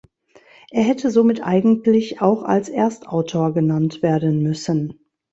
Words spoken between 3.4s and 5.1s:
genannt werden müssen.